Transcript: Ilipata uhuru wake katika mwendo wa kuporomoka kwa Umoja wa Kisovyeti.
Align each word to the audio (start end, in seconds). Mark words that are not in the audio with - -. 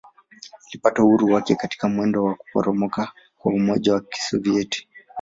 Ilipata 0.69 1.03
uhuru 1.03 1.31
wake 1.33 1.55
katika 1.55 1.89
mwendo 1.89 2.23
wa 2.23 2.35
kuporomoka 2.35 3.11
kwa 3.37 3.53
Umoja 3.53 3.93
wa 3.93 4.01
Kisovyeti. 4.01 4.87